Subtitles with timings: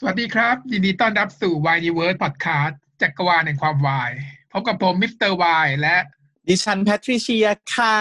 [0.00, 4.12] สวัสดีครับ ยินดีต้อนรับสู่ w i n e w o r d Podcast จักรวาลแห่งความวาย
[4.52, 5.96] พบกับผม Mister Y และ
[6.48, 7.98] ดิฉันแพทริเชียค่ะ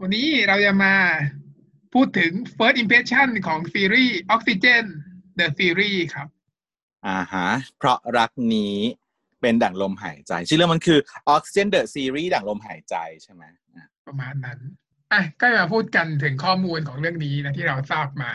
[0.00, 0.94] วันนี้เราจะมา
[1.94, 4.84] พูดถึง First Impression ของซีรีส์ Oxygen
[5.38, 6.28] The Series ครับ
[7.06, 7.48] อ่าฮะ
[7.78, 8.76] เพราะรักนี้
[9.40, 10.98] เป็นดั่งลมหายใจ ชื่อเรื่องมันคือ
[11.34, 13.44] Oxygen the Series ดั่งลมหายใจใช่ไหม
[13.76, 14.58] อะประมาณนั้น
[15.12, 18.32] อะก็มาพูดกันถึงข้อมูลของเรื่องนี้นะที่เราทราบมา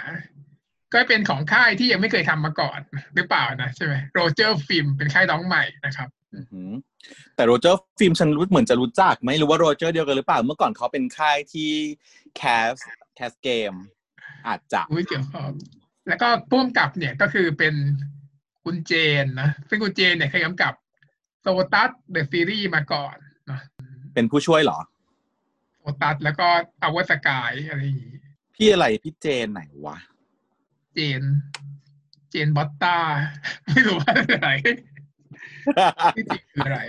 [0.93, 2.79] ก็เป็นของค่ายที่ยังไม่เคยทำมาก่อน
[3.15, 6.71] หรือเปล่านะใช่ไหมโรเจอร์ฟิล์มเป็นค่ายน้องใหม่นะครับอือหือ
[7.35, 11.71] แต่โรเจอร์ฟิล์มฉันรู้เหมือนจะรู้จักไหมหรือว่าโรเจอร์เดียวกันหรือเปล่า เมื่อก่อนเขาเป็นค่ายที่
[12.35, 12.71] cast
[13.15, 13.73] cast game
[14.47, 15.51] อาจจะอุ้ยเกี่ยวข้อง
[16.07, 17.75] แล้วก็พ่วงกับเนี่ยก็คือเป็น
[18.63, 20.73] คุณเจนนะซึ่งคุณเจนเนี่ยเคยกำกับ
[21.41, 23.15] SOTUS The Series มาก่อน
[23.51, 23.59] นะ
[24.13, 24.79] เป็นผู้ช่วยเหรอ
[25.79, 26.47] โซตัสแล้วก็
[26.81, 28.17] อเวอร์สกายอะไรอย่างงี้
[28.55, 29.97] พี่อะไรพี่เจนไหนวะ
[30.93, 31.21] เจน
[32.29, 32.97] เจนบอตตา
[33.67, 34.49] ไม่รู้ว่าอะไร
[36.15, 36.79] ที่จริงคืออะไร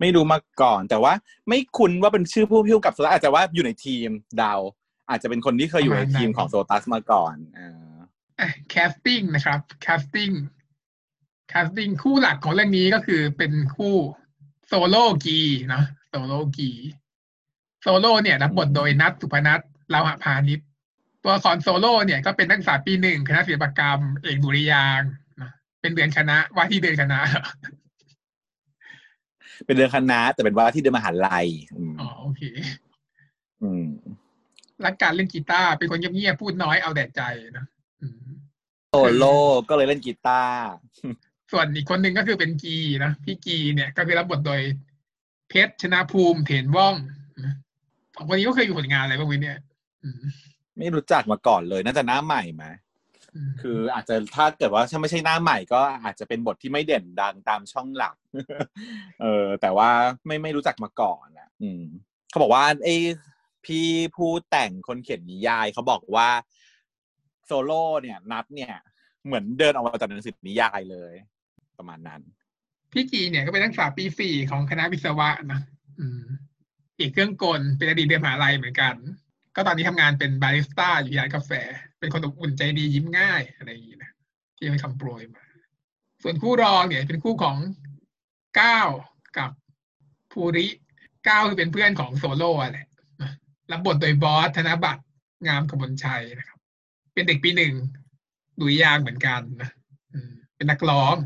[0.00, 1.12] ไม่รู้มาก่อน แต่ว่า
[1.48, 4.08] ไม่คุ้นว่าเป็นชื่อผู้พิวกับโซตัสอาจจะว่าอยู่ในทีม
[4.42, 4.60] ดาว
[5.08, 7.96] อาจจะเป็นคนที่เคยอยู่ในทีมของโซตัสมาก่อนอ่า
[8.38, 10.30] อะแคสติ้งนะครับแคสติ้ง
[11.48, 13.94] แคสติ้งคู่หลักของเรื่องนี้ก็คือเป็นคู่
[14.66, 16.70] โซโล่กีเนาะโซโล่กี
[17.82, 20.60] โซโล่เนี่ยรับบทโดยนัทสุพนัทเลาหะพานิช
[21.22, 27.46] ตัวละครโซโล่เนี่ยก็เป็นนักศึกษาปีหนึ่งคณะศิลปกรรม เอกดุริยางค์นะเป็นเดือนคณะว่าที่เดือนคณะเหรอ
[29.66, 32.42] เป็นเดือนคณะ แต่เป็นว่าที่เดือนมหาลัยอืมอ๋อโอเค
[33.62, 33.86] อืม
[34.84, 37.22] รักการเล่นกีตาร์เป็นคนเงียบๆพูดน้อยเอาแต่ใจ
[37.58, 37.66] นะ
[38.02, 38.26] อืม
[38.88, 39.36] โซโล่
[39.68, 40.62] ก็เลยเล่นกีตาร์
[41.52, 44.60] ส่วนอีกคนหนึ่งก็คือเป็นกีนะพี่กีเนี่ยก็คือรับบทโดย
[45.48, 46.94] เพชรชนะภูมิเถนว่อง
[47.44, 47.54] นะ
[48.14, 49.58] สองคนนี้ก็เคยอยู่ผลงานอะไรบ้างวิเนี่ย
[50.02, 50.22] อืม
[50.78, 52.64] ไม่รู้จักมาก่อนเลย น่าจะหน้าใหม่ไหม
[53.50, 58.16] มคืออาจจะถ้าเกิดว่าถ้าไม่ใช่หน้าใหม่ก็อาจจะเป็นบทที่ไม่เด่นดังตามช่องหลัก
[59.22, 59.90] เออ แต่ว่า
[60.26, 61.82] ไม่ไม่รู้จักมาก่อนอะ อืม
[62.30, 62.96] เขาบอกว่าไอ้
[63.64, 63.86] พี่
[64.16, 66.28] ผู้แต่งคนเขียนนิยายเขาบอกว่า
[67.46, 68.74] โซโล่เนี่ย นัดเนี่ย
[69.26, 71.12] เหมือนเดินออกมาจากหนังสือนิยายเลย
[71.78, 72.20] ประมาณนั้น
[72.92, 75.60] พี่กีเนี่ยก็เป็นนักศึกษาปีสี่ของคณะวิศวะนะ
[76.00, 76.22] อืม
[76.98, 78.94] เอกเครื่องกลเป็นอดีตเดือนมหาลัยเหมือนกัน
[79.54, 81.50] ก็ตอนนี้ทำงานเป็นบาริสต้าอยู่ร้านกาแฟ
[81.98, 84.10] เป็นคนอบอุ่นใจดียิ้มง่ายอะไรอย่างนี้นะ
[84.56, 85.44] ที่ไม่คำโปรยมา
[86.22, 87.56] ส่วนคู่รองเนี่ยเป็นคู่ของ
[88.60, 88.88] ก้าว
[89.38, 89.50] กับ
[90.32, 90.66] ภูริ
[91.28, 92.88] ก้าวคือเป็นเพื่อนของโซโล่อะแหละ
[93.70, 95.02] รับบทโดยบอสธนบัตร
[95.46, 96.58] งามกมลชัยนะครับ
[97.14, 97.74] เป็นเด็กปีหนึ่ง
[98.58, 99.70] ดุริยางเหมือนกันนะ
[100.56, 101.16] เป็นนักร้อง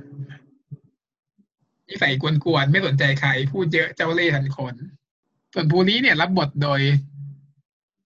[1.88, 4.75] นิสัยกวนๆไม่สนใจใครพูดเยอะเจ้าเล่ห์ทันคน
[5.54, 6.81] ส่วนภูริเนี่ย รับบทโดย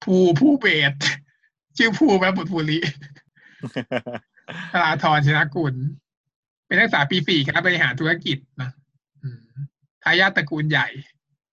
[0.05, 0.93] ภูผู้เบส
[1.77, 2.79] ชื่อภูไหมบทภูริ
[4.73, 5.75] ธราธรชนะกุล
[6.67, 8.71] เป็นนักศึกษาปีสี่คณะบริหารธุรกิจนะ
[9.23, 9.43] อืม
[10.03, 10.89] ทายาทตระกูลใหญ่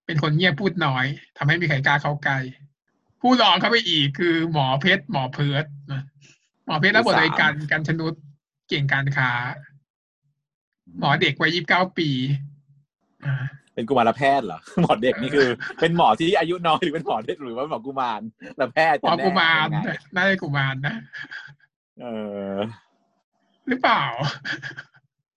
[0.06, 1.04] เป็นคนเงียบพูดน้อย
[1.36, 2.38] ทำให้ไมมีใครกล้าเข้าใกล้
[3.20, 6.02] ผู้รองเข้าไปอีกคือหมอเพชรหมอเพิร์ดนะ
[6.66, 8.12] หมอเพชรรับบทโดยกันกันชนุด
[8.68, 9.30] เก่งการค้า
[10.98, 12.10] หมอเด็กวัยยี่สิบเก้าปี
[13.24, 13.44] อ่า
[13.78, 15.48] เป็นกุมารแพทย์เหรอหมอเด็กนี่คือ
[15.80, 18.20] เป็นหมอที่อายุน้อยหรือเป็นหมอเด็กหรือว่าหมอกุมาร
[18.56, 20.94] แต่แพทย์หมอจะแน่กุมารยังไงน่าจะกุมารนะ
[22.00, 22.06] เอ
[22.54, 22.56] อ
[23.68, 24.04] หรือเปล่า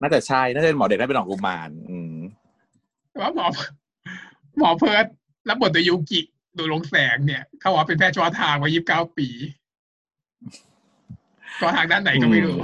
[0.02, 2.16] น่าจะใช่น่าจะเป็นหมอเด็กน่าเป็นหมอกุมารอืม
[3.12, 3.48] แต่ว่าหมอ
[4.60, 5.06] หมอเพิร์ด
[5.50, 6.22] รับบทโดยยูกิ
[6.58, 9.28] ดูลงแสงเนี่ย เขาบอกว่าเป็นแพทย์เฉพาะทางวัยยี่สิบเก้าปี
[11.56, 12.60] เฉพาะทางด้านไหนก็ไม่รู้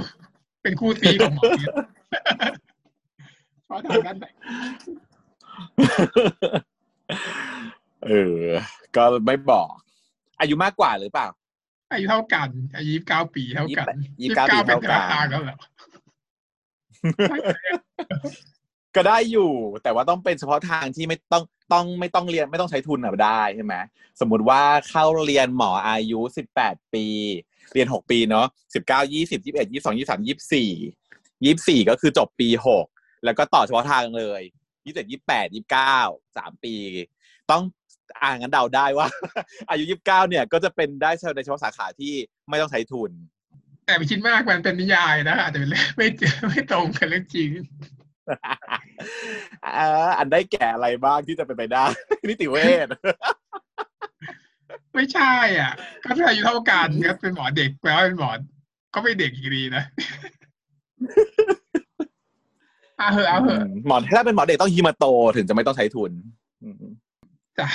[0.62, 1.74] เป็นคู่ซีของหมอเพชร
[3.56, 4.26] เฉพาะทางด้านไหน
[8.06, 8.42] เออ
[8.96, 9.68] ก็ไม่บอก
[10.40, 11.28] อายุมากกว่าหรือเปล่า
[11.92, 15.56] อายุเท่ากัน อายุยี่สิบเก้าปีเท่ากันยี่สิบเก้าปีเป็นเท่ากันทางแล้วเหรอ
[18.96, 19.50] ก็ได้อยู่
[19.82, 23.74] แต่ว่าต้องเป็นเฉพาะทางที่ไม่ต้องต้องไม่ต้องเรียนไม่ต้องใช้ทุนอะได้ใช่ไหม
[24.20, 27.04] สมมุติว่าเข้าเรียนหมออายุสิบแปดปี
[27.72, 30.70] เรียนหกปีเนาะสิบเก้ายี่สิบยี่สิบเอ็ดยี่สิบสองยี่สิบสามยี่สิบสี่
[31.44, 32.86] ยี่สิบสี่ก็คือจบปีหก
[33.24, 34.42] แล้วก็ต่อเฉพาะทางเลย
[34.88, 35.98] ยี่สิบเอ็ดยี่สิบแปดยี่สิบเก้า
[36.36, 36.74] สามปี
[37.50, 37.62] ต้อง
[38.20, 39.08] อ่านงั้นเดาได้ว่า
[39.70, 42.14] อายุยี่สิบเก้าเนี่ย ก็จะเป็นได้ในเฉพาะสาขาที่
[42.48, 43.10] ไม่ต้องใช้ทุน
[43.84, 46.06] แต่ไปคิดมากมันเป็นนิยายนะอาจจะเป็นเรื่องไม่
[46.48, 47.50] ไม่ตรงกับเรื่องจริง
[49.64, 51.84] อ่าอันได้แก่อะไรบ้างที่จะเป็นไปได้
[52.28, 52.56] นิติเว
[52.86, 52.88] ช
[54.94, 55.72] ไม่ใช่อะ
[56.04, 58.30] ก็ถ้าอายุเท่ากันก็เป็นหมอเด็กแปลว่าเป็นหมอ
[58.94, 59.84] ก็ไม่เด็กอยู่ดีนะ
[62.98, 65.06] เอาเหอะเอาเหอะหมอถ้าเป็นหมอเด็กต้องฮิมาโต
[65.36, 66.12] ถึงจะไม่ต้องใช้ทุน
[66.62, 66.84] อืม
[67.58, 67.68] จ้ะ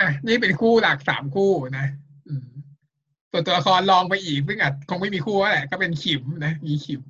[0.00, 1.86] อะนี่เป็นคู่หลักสามคู่นะ
[2.28, 2.46] อืม
[3.30, 7.02] ส่วนตัวละครลองไปอีกซึ่งอาจคงไม่มีคู่แล้วแหละก็เป็นขิมนะมีขิม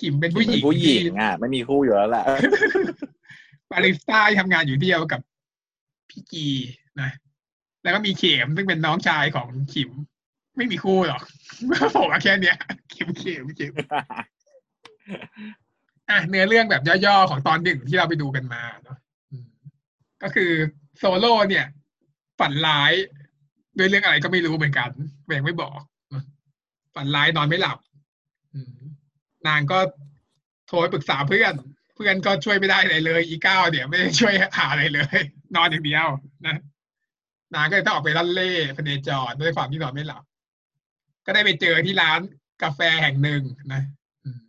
[0.00, 2.24] ขิมเป็นผู้หญิงเป็นผู้หญิงที่อะไม่มีคู่อยู่แล้วแหละ
[3.70, 5.20] บาริสต้าที่ทำงานอยู่เดียวกับ
[6.10, 6.48] พี่กี
[7.00, 7.10] นะ
[7.82, 9.90] แล้วก็มีเข็มซึ่งเป็นน้องชายของขิม
[10.56, 11.22] ไม่มีคู่หรอก
[11.96, 12.56] ผมแค่เนี้ย
[12.90, 13.72] เข็มเข็มเข็ม
[16.10, 18.98] อะเนื้อเรื่องแบบย่อๆของตอนหนึ่งที่เราไปดูกันมาเนาะ
[20.22, 20.50] ก็คือ
[20.98, 21.66] โซโล่เนี่ย
[22.40, 22.92] ฝันร้าย
[23.78, 24.90] ด้วยเรื่องอะไรก็ไม่รู้เหมือนกัน
[25.26, 25.78] แบ่งไม่บอก
[26.94, 27.78] ฝันร้ายนอนไม่หลับ
[29.46, 29.78] นางก็
[30.66, 31.54] โทรไปปรึกษาเพื่อน
[31.94, 35.18] เพื่อนก็ช่วยไม่ได้อะไรเลย อีก้าวเนี่ยไม่ได้ช่วยหาอะไรเลย
[35.56, 36.06] นอนอย่างเดียว
[36.46, 36.56] นะ
[37.54, 40.22] นางก็เลยต้องออกไปลั่นเล่พเนจรด้วยความที่นอนไม่หลับ
[41.26, 42.20] ก็ได้ไปเจอที่ร้าน
[42.62, 43.42] กาแฟแห่งหนึ่ง
[43.72, 43.82] นะ
[44.24, 44.40] อืม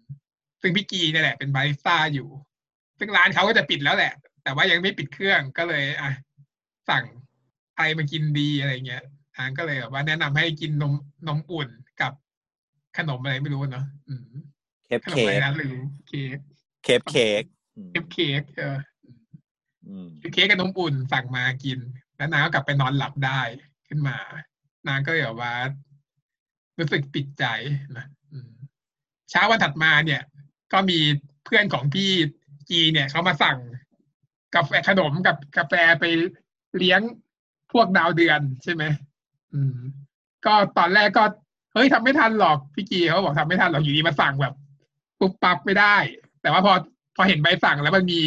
[0.61, 2.27] ซึ่งพี่กีเนี่ยแหละเป็นบาริสต้าอยู่
[2.99, 4.13] ซึ่งร้านเขาก็จะปิดแล้วแหละ
[4.43, 6.11] แต่ว่ายังไม่ปิดเครื่องก็เลยอะ
[6.89, 7.05] สั่ง
[7.77, 9.03] อะไรมากินดีอะไรเงี้ย
[9.37, 10.93] ทางก็เลยแบบว่าแนะนำให้กินนม
[11.27, 11.69] นมอุ่น
[12.01, 12.11] กับ
[12.97, 14.31] ขนมอะไรไม่รู้เนาะอืม
[14.85, 15.75] เค้กขนมเค้อะไรกนะหรือ
[16.07, 16.37] เค้ก
[16.83, 17.43] เค้กเค้ก
[17.77, 18.77] อืมเค้กเค้กเออ
[19.87, 21.79] อืมเค้กกับนมอุ่นสั่งมากิน
[22.17, 23.41] แล้วนางก็กลับไปนอนหลับได้
[23.87, 24.17] ขึ้นมา
[24.87, 25.53] นางก็เลยแบบว่า
[26.77, 27.45] รู้สึกปิดใจ
[27.97, 28.05] นะ
[29.29, 30.21] เช้าวันถัดมาเนี่ย
[30.73, 30.99] ก็มี
[31.45, 32.11] เพื่อนของพี่
[32.69, 33.57] จีเนี่ยเขามาสั่ง
[34.55, 36.05] กาแฟขนมกับกาแฟไป
[36.77, 37.01] เลี้ยง
[37.71, 38.83] พวกดาวเดือนใช่ไหม
[39.53, 39.77] อืม
[40.45, 41.23] ก็ตอนแรกก็
[41.73, 44.53] เฮ้ยทำไม่ทันหรอกพี่กีเขาบอกทำไม่ทันหรอกอยู่ดีมาสั่งแบบ
[45.19, 45.95] ปุ๊บปั๊บไม่ได้
[46.41, 46.73] แต่ว่าพอ
[47.15, 48.21] พอเห็นใบสั่งแล้วมันมี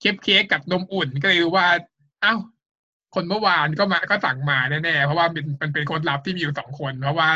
[0.00, 1.66] เค้กเค้กกับนมอุ่นก็เลยรู้ว่า
[2.22, 2.34] เอ้า
[3.14, 7.28] คนเมื่อวานก็มาก็สั่งมาแน่ๆเพราะว่ามันมันเป็นคนรับที่มีอยู่สองคน เพราะว่า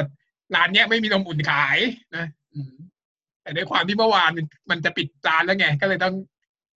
[0.55, 1.79] ร้านเนี้ยไม่มีนมอุ่นขาย
[2.17, 2.73] นะอืม
[3.43, 6.15] แต่ด้วยความที่เมื่อวานมันมันจะปิดร้านแล้วไง ก็เลยต้อง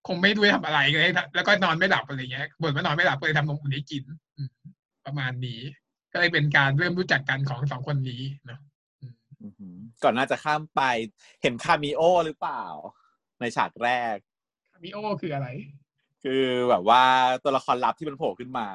[0.09, 4.05] คงไม่รู้จะทำอะไรเลยแล้วก็นอนไม่หลับอะไรเงี้ยบ่นว่านอนไม่หลับก็เลยทำนมอุ่นให้กิน
[4.37, 4.51] อืม
[5.07, 5.61] ประมาณนี้
[6.13, 8.61] ก็เลยเป็นการเริ่มรู้จักกันของสองคนนี้เนาะ
[9.43, 10.83] อือหือก่อนน่าจะข้ามไป
[11.43, 12.65] เห็นคามิโอหรือเปล่า
[13.41, 14.17] ในฉากแรก
[14.71, 15.49] คามิโอคืออะไร
[16.23, 17.03] คือแบบว่า
[17.45, 18.69] ตัวละครลับที่มันโผล่ขึ้นมา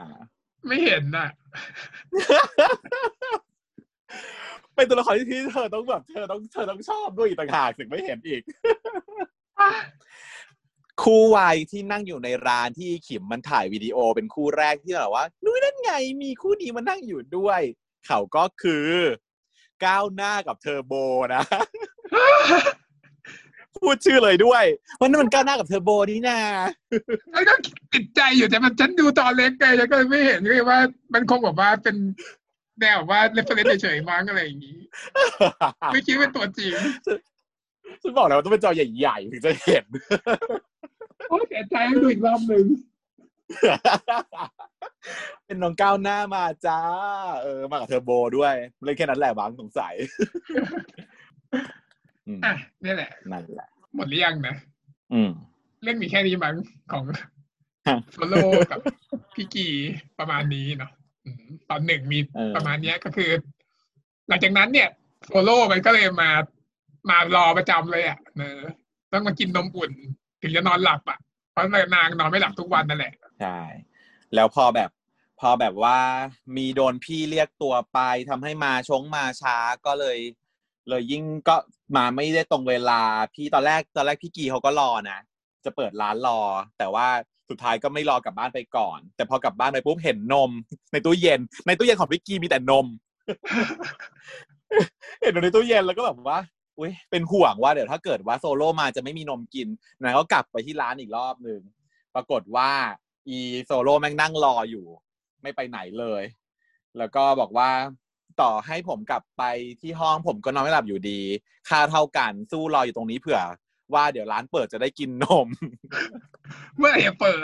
[0.68, 1.30] ไม่เห็นน่ะ
[4.80, 8.42] เป็นตัวละครที่ที่เธอต้องแบบเธอต้องเธอต้องชอบด้วยอีกต่างหากถึงไม่เห็นอีก
[11.02, 15.92] คู่วายที่นั่งอยู่ในร้านที่ขิมมันถ่ายวิดีโอเป็นคู่แรกที่แบบว่านุ้ยนั่นไง
[16.24, 17.62] มีคู่นี้มานั่งอยู่ด้วย
[18.08, 18.90] เขาก็คือ
[19.86, 20.94] ก้าวหน้ากับเทอร์โบ
[21.36, 21.44] นะ
[23.76, 24.64] พูดชื่อเลยด้วย
[25.00, 26.40] ว่านั่นมันก้าวหน้ากับเทอร์โบนี่นา
[27.32, 27.54] แล้วก็
[27.94, 30.80] ติดใจอยู่แต่มันฉันดูตอนเล็กไงแล้วก็เลยไม่เห็นเลยว่า
[31.14, 31.96] มันคงแบบว่าเป็น
[32.80, 34.78] แนวแบบว่า reference เฉยๆมั้งอะไรอย่างนี้
[35.94, 36.74] ไม่คิดว่าเป็นตัวจริง
[38.02, 39.86] ฉันบอกแล้วว่าต้องเป็นจอใหญ่ๆถึงจะเห็น
[41.30, 42.66] โอ้เสียใจต้องดูอีกรอบหนึ่ง
[45.46, 46.80] เป็นน้องก้าวหน้ามาจ้า
[47.42, 48.54] เออ มากับเทอร์โบด้วย
[48.84, 49.94] เล่นแค่นั้นแหละบางสงสัย
[52.28, 52.54] อืมอะ
[52.84, 54.56] นี่แหละนั่นแหละ หมดหรือยังนะ
[55.14, 55.30] อืม
[55.84, 56.56] เรื่องมีแค่นี้มั้ง
[56.92, 57.04] ของ
[57.88, 58.36] ฮะโซโล
[58.72, 58.80] กับ
[59.36, 59.68] พี่กี
[60.20, 60.99] ประมาณนี้เนาะอืม
[61.70, 63.32] ตอนหนึ่งมีเออประมาณเนี้ยก็คือ
[64.28, 64.90] หลังจากนั้นเนี่ย
[65.28, 66.30] โซโลมันก็เลยมา
[67.10, 68.60] มารอประจำเลยอะเออ
[69.12, 69.92] ต้องมากินนมอุ่น
[70.42, 71.20] ถึงจะนอนหลับอะ
[71.52, 71.66] เพราะ
[71.96, 73.60] นางนอนไม่หลับทุกวันนั่นแหละใช่
[74.36, 74.90] แล้วพอแบบ
[75.40, 76.00] พอแบบว่า
[76.58, 78.00] มีโดนพี่เรียกตัวไป
[78.30, 80.20] ทำให้มาชงมาช้าก็เลย
[80.90, 81.56] เลยยิ่งก็
[81.96, 83.02] มาไม่ได้ตรงเวลา
[83.34, 85.20] พี่ตอนแรกตอนแรกพี่กีเขาก็รอนะ
[85.66, 86.40] จะเปิดร้านรอ
[86.78, 87.08] แต่ว่า
[87.50, 90.52] สุดท้ายก็ไม่รอกลับบ้านไปก่อน แต่พอกลับบ้านไปปุ๊บเห็นนม
[90.92, 92.86] ในตู้เย็น ในตู้เย็นของพี่กีมีแต่นม
[95.22, 96.40] เห็นในตู้เย็นแล้วก็แบบว่า
[96.80, 99.68] อุ้ยเป็นห่วงว่าเดี๋ยวถ้าเกิดว่าโซโล่มาจะไม่มีนมกิน
[100.02, 101.62] นางก็กลับไปที่ร้านอีกรอบหนึ่ง
[102.16, 102.70] ปรากฏว่า
[103.28, 104.86] อีโซโล่แม่งนั่งรออยู่
[105.42, 106.24] ไม่ไปไหนเลย
[106.98, 107.70] แล้วก็บอกว่า
[108.42, 109.44] ต่อให้ผมกลับไป
[109.82, 111.22] ที่ห้องผมก็นอนไม่หลับอยู่ดี
[111.70, 113.40] ค่าเท่ากันสู้รออยู่ตรงนี้เผื่อ
[113.94, 115.48] ว่าเดี๋ยวร้านเปิดจะได้กินนม
[116.78, 117.38] เมื่อไหร่จะเปิด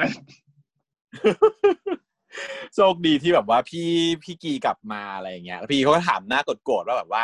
[2.75, 3.90] โชคดีที่แบบว่าพี่
[4.24, 7.24] พี่กีกลับมาอะไรอย่างเงี้ยแล้วพี่เขาก็ถามหน้าโกรธๆว่าแบบว่า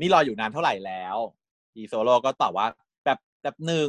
[0.00, 1.16] นี่รออยู่นานเท่าไหร่แล้ว
[1.74, 2.66] อีโซโล่ก็ตอบว่า
[3.04, 3.88] แบบแบบหนึ่ง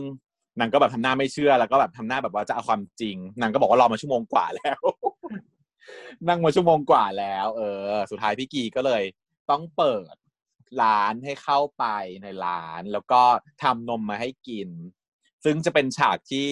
[0.60, 4.80] นางก็แบบทำหน้าไม่เชื่อแล้วก็แบบทำหน้าแบบว่าจะเอาความจริงนางก็บอกว่ารอมาชั่วโมงกว่าแล้ว
[6.28, 9.04] นั่งมาชั่วโมงกว่าแล้ว เออ สุดท้ายพี่กีก็เลย
[9.50, 10.16] ต้องเปิด
[10.82, 11.86] ร้านให้เข้าไป
[12.24, 13.22] ในร้าน แล้วก็
[13.64, 14.70] ทำนมมาให้กิน
[15.44, 16.50] ซึ่งจะเป็นฉากที่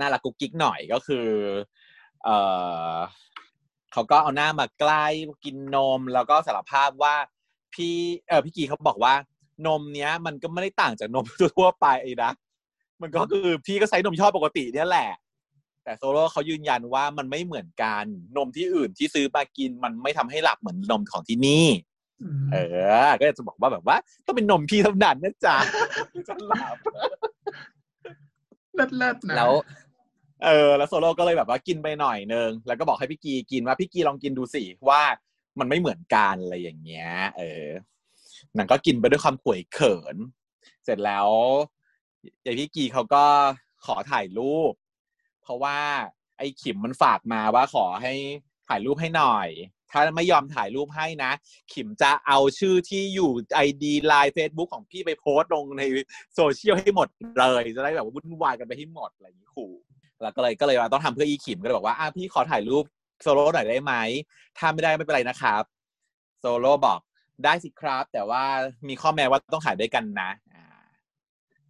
[0.00, 1.28] น่ารักกุ๊กกิ๊กหน่อยก็คือ
[2.24, 2.28] เอ
[2.92, 2.96] อ
[3.92, 5.06] เขาก็เอาหน้ามาใกล้
[5.44, 7.14] กินนม แล้วก็สารภาพว่า
[7.74, 7.94] พี่
[8.28, 9.14] เออพี่กีเขาบอกว่า
[9.66, 11.24] นมเนี้ย มันก็ไม่ได้ต่างจากนม
[11.58, 11.86] ทั่วไป
[12.24, 12.32] นะ
[13.00, 15.10] มันก็คือพี่ก็ใช้นมยี่ห้อปกติเนี่ยแหละ
[15.84, 18.04] แต่โซโล่เขายืนยันว่ามันไม่เหมือนกัน
[18.36, 21.66] นมที่อื่นที่ซื้อมากิน มันไม่ทำให้หลับเหมือนนมของที่นี่
[22.52, 22.56] เอ
[23.06, 23.96] อ ก็จะบอกว่าแบบว่า
[24.26, 25.56] ต้องเป็นนมพี่เท่านั้นนะจ๊ะ
[26.28, 26.76] จะหลับ
[28.74, 29.52] เลิศเลิศนะแล้ว
[30.44, 35.02] เออแล้วโซโล่ก็เลยแบบว่ากินไปหน่อยนึงแล้วก็บอกให้พี่กีกินว่าพี่กีลองกินดูสิว่า
[35.58, 37.66] มันไม่เหมือนกันอะไรอย่างเงี้ย เออ
[38.56, 40.16] นางก็กินไปด้วยความขวยเขิน
[40.84, 41.28] เสร็จแล้ว
[42.46, 43.24] ยายพี่กีเขาก็
[43.84, 44.72] ขอถ่ายรูป
[45.42, 45.78] เพราะว่า
[46.38, 48.12] ไอ้ขิมมันฝากมาว่าขอให้
[48.68, 49.48] ถ่ายรูปให้หน่อย
[49.90, 51.32] ถ้าไม่ยอมถ่ายรูปให้นะ
[51.72, 55.82] ขิมจะเอาชื่อที่อยู่ไอดีไลน์เฟซบุ๊กของพี่ไปโพสต์ลงใน
[56.34, 59.72] โซเชียลให้หมดเลย จะได้แบบวุ่นวายกันไปให้หมดอะไรอย่างนี้ขู่
[60.22, 62.84] แล้วก็เลยก็เลยว่าต้องทำเพื่ออีขิมก็เลยบอกว่าอะพี่ขอถ่ายรูป
[63.22, 63.92] โซโล่หน่อยได้ไหม
[64.58, 65.62] ถ้าไม่ได้ไม่เป็นไรนะครับ
[66.40, 67.00] โซโล่บอก
[67.44, 68.44] ได้สิครับ แต่ว่า
[68.88, 70.30] มีข้อแม้ว่าต้องถ่ายด้วยกันนะ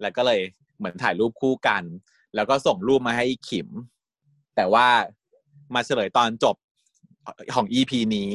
[0.03, 0.41] แล้วก็เลย
[0.79, 1.83] เหมือนถ่ายรูปคู่กัน
[2.35, 3.69] แล้วก็ส่งรูปมาให้อีขิม
[4.57, 4.87] แต่ว่า
[5.75, 6.57] มาเฉลยตอนจบ
[7.55, 8.33] ของ EP นี้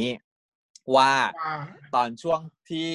[0.95, 1.55] ว่าว่า
[1.95, 2.39] ตอนช่วง
[2.69, 2.89] ที่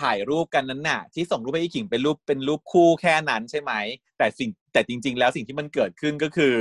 [0.00, 3.72] ถ่ายรูปกันนั้นน่ะ ที่ส่งรูปให้อีขิงเป็นรูปเป็นรูปคู่แค่นั้นใช่ไหม
[4.18, 6.54] แต่สิ่งแต่จริง ๆ แล้วสิ่งที่มันเกิดขึ้นก็คือ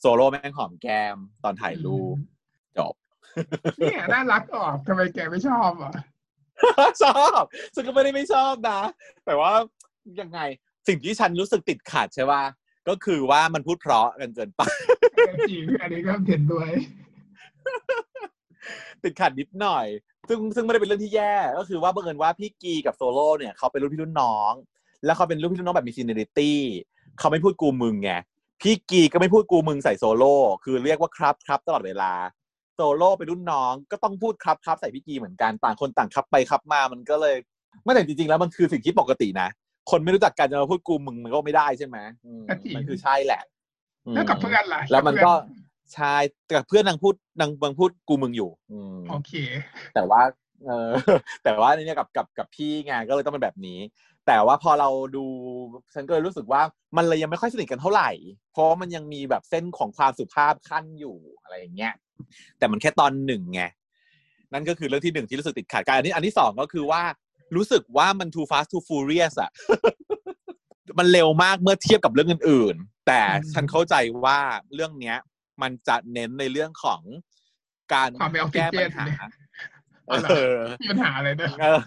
[0.00, 2.16] โซโล่แม่งหอมแก้มตอนถ่ายรูป
[2.78, 2.94] จบ
[3.78, 5.92] เนี่ยน่ารักออกทำไมแกไม่ชอบอะ
[7.02, 7.42] ชอบ
[7.74, 8.80] ซึ่งก็ไม่ได้ไม่ชอบนะ
[9.26, 9.52] แต่ว่า
[10.20, 10.40] ยังไง
[10.88, 12.42] สิ่งที่ฉันรู้สึกติดขัดใช่ป่ะ
[12.88, 14.62] ก็คือว่ามันพูดเพราะกันเกินไป
[15.50, 16.70] จริงอันนี้ก็เห็นด้วย
[19.04, 19.86] ติดขัดนิดหน่อย
[20.28, 24.52] ซึ่งซึ่งไม่ได้เป็นเรื่องที่แย่ ก็คือว่าบังเอิญว่าพี่กีกับโซโล่เนี่ยเขาเป็นรุ่นพี่รุ่นน้อง
[25.04, 26.60] แล้วเขาเป็นรุ่นพี่รุ่นน้องแบบมี seniority
[27.18, 28.12] เขาไม่พูดกูมึงไง
[28.62, 32.12] พี่กีก็ไม่พูดกูมึงใส่โซโล่คือเรียกว่าครับครับตลอดเวลา
[32.74, 37.36] โซโล่เป็นรุ่นน้องก็ต้องพูดครับครับใส่พี่กีเหมือนกันต่างคนต่างครับไปครับมามันก็เลย
[37.82, 39.48] ไม่แต่จริงๆแล้วมันคือสิ่งที่ปกตินะ
[39.90, 43.42] คนไม่รู้จักกันจะมาพูดกูมึงมันก็ไม่ได้ใช่ไหมอืมก็จริงมันคือใช่แหละ
[44.06, 45.61] อืมแล้วกับเพื่อนล่ะแล้วมันก็บเพื่อ
[45.94, 46.14] ใช่
[46.46, 49.32] แต่กับเพื่อนนางพูดนางบางพูดกูมึงอยู่ อืมโอเค
[49.94, 50.22] แต่ว่า
[50.66, 50.90] เออ
[51.42, 53.78] แต่ว่าเนี่ยกับกับกับพี่ไงก็เลยต้องเป็นแบบนี้
[54.26, 55.24] แต่ว่าพอเราดู
[55.94, 56.62] ฉันก็เลยรู้สึกว่า
[56.96, 58.10] มันเลยยังไม่ค่อยสนิทกันเท่าไหร่
[58.52, 61.94] เพราะว่ามันยังมีแบบเส้นของความสุภาพขั้นอยู่อะไรอย่างเงี้ย
[62.58, 63.62] แต่มันแค่ตอนหนึ่งไง
[64.52, 67.02] นั่นก็คือเรื่องที่หนึ่งที่รู้สึกติดขัดกันอันนี้อันที่สองก็คือว่า
[67.56, 69.50] รู้สึกว่ามัน too fast too furious อะ
[70.98, 73.94] มันเร็วมากเมื่อเทียบกับเรื่องอื่นๆ แต่อืมฉันเข้าใจ
[74.24, 74.38] ว่า
[74.74, 75.16] เรื่องเนี้ย
[75.62, 77.00] มันจะเน้นในเรื่องของ
[77.92, 79.18] การความเป็นออกซิแก้เจปันญหาเนี่ย
[80.08, 81.80] อ๋อเหรอเออมีปัญหาอะไรด้วยเออ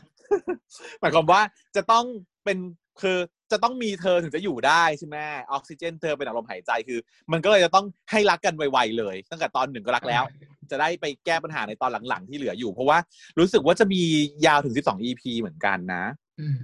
[1.00, 1.42] หมายความว่า
[1.76, 2.06] จะต้อง
[2.46, 2.58] เป็น
[3.02, 3.18] คือ
[3.52, 5.18] จะต้องมีเธอถึงจะอยู่ได้ใช่ไหม
[5.52, 7.00] ออกซิเจนเธอเป็นอารมณ์หายใจคือ
[7.32, 10.24] มันก็เลยจะต้องให้รักกันไวๆเลย ตั้งแต่ตอนหนึ่งก็รักแล้ว
[10.72, 12.98] จะได้ไปแก้ปัญหาในตอนหลังๆที่เหลืออยู่ เพราะว่า
[13.40, 14.02] รู้สึกว่าจะมี
[14.46, 16.06] ยาวถึง 12 EP เหมือนกันนะ
[16.40, 16.58] อืม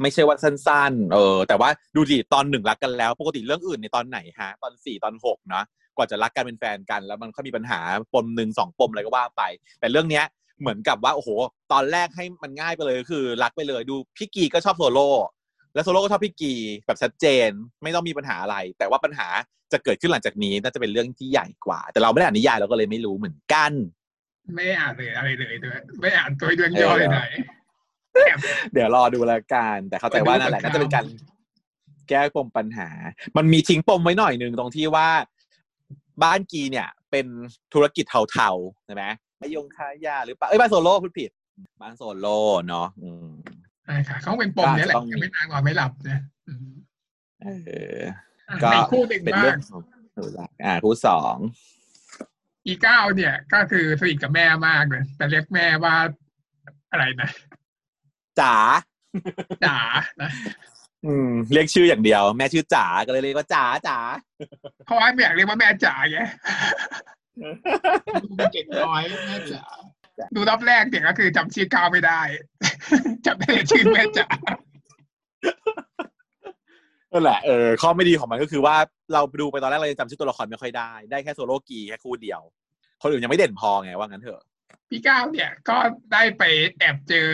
[0.00, 5.64] ไม่ใช่ว่าสั้นๆ เออ แต่ว่าดูดิตอนหนึ่งรักกันแล้ว ปกติเรื่องอื่นในตอนไหนฮะ ตอนสี่ตอนหกเนาะ
[5.98, 7.80] กว่าจะรักกันเป็นแฟนกัน แล้วมันก็มีปัญหา
[8.14, 9.42] ปมหนึ่งสองปมอะไรก็ว่าไป
[9.80, 10.24] แต่เรื่องเนี้ย
[10.60, 11.30] เหมือนกับว่าโอ้โห
[11.72, 15.08] ตอนแรกให้มันง่ายไปเลยก็คือ รักไปเลยดูพี่กีก็ชอบโซโล่
[15.74, 16.54] แล้วโซโล่ก็ชอบพี่กี
[16.86, 17.50] แบบชัดเจน
[17.82, 19.28] ไม่ต้องมีปัญหาอะไร แต่ว่าปัญหา
[19.72, 23.72] จะเกิดขึ้นหลังจากนี้น่าจะเป็นเรื่องที่ใหญ่กว่า แต่เราไม่ได้อ่านนิยายเราก็เลยไม่รู้เหมือนกัน
[24.54, 27.20] ไม่อ่านเลยอะไรเลยด้วยไม่อ่านตัวเรื่องย่อเลยไหน
[28.26, 28.38] แอบ
[28.72, 31.06] เดี๋ยวรอดูแล้วกันแต่เข้าใจว่านั่นแหละมันดูน่าจะเป็นการ
[32.08, 32.88] แก้ปมปัญหา
[33.36, 35.08] มันมีทิ้งปมไว้หน่อยหนึ่งตรงที่ว่า
[36.22, 37.26] บ้านกีเนี่ยเป็น
[37.72, 39.04] ธุรกิจเทาๆใช่ไหม
[39.38, 41.30] ไอยงค้ายาหรือเปล่าเอ้ยบ้านโซโล่พูดผิด
[41.82, 43.28] บ้านโซโล่เนาะอืม
[43.84, 46.74] ใช่ค่ะเขาเป็นปมเนี่ยแหละก็อาจจะต้องมียังไม่นานกว่าไม่หลับเนี่ยอืม
[47.42, 47.46] เอ
[47.96, 48.00] อ
[48.48, 49.82] อะก็มีคู่หนึ่งเป็นบ้าเรื่องงของ
[50.14, 51.36] หนูรักอ่าคู่สอง
[52.66, 55.94] อีเก้าเนี่ย ก็คือสนิทกับแม่มากเลยแต่เรียกแม่ว่า
[56.90, 57.28] อะไรนะ
[58.40, 58.54] จ๋า
[59.66, 59.80] จ๋า
[60.22, 60.30] นะ
[61.06, 63.98] อืมเรียกชื่ออย่างเดียว แม่ชื่อจ๋าก็เลยเรียกว่าจ๋าจ๋า
[64.86, 66.18] เพราะว่าไม่อยากเรียกว่าแม่จ๋าไง
[68.24, 69.64] ดูเป็นเด็กน้อยแม่จ๋า
[70.34, 72.20] ดูรอบแรกเด็กก็คือจำชื่อก้าวไม่ได้
[73.26, 74.28] จำได้แต่ชื่อแม่จ๋า
[77.12, 78.76] นั่นแหละเออข้อไม่ดีของมันก็คือว่า
[79.12, 82.40] เราดูไปตอนแรกเรายังจำชื่อตัวละครไม่ค่อยได้ ได้แค่โซโลกีแค่คู่เดียว
[83.02, 84.42] คนอื่นยังไม่เด่นพอไงว่างั้นเถอะ
[84.90, 85.76] พี่ก้าวเนี่ยก็
[86.12, 86.42] ได้ไป
[86.78, 87.28] แอบเจอ